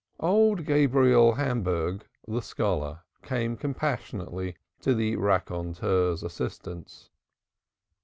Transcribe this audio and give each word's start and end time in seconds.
Old 0.19 0.65
Gabriel 0.65 1.33
Hamburg, 1.33 2.07
the 2.27 2.41
scholar, 2.41 3.01
came 3.21 3.55
compassionately 3.55 4.55
to 4.79 4.95
the 4.95 5.15
raconteur's 5.15 6.23
assistance. 6.23 7.11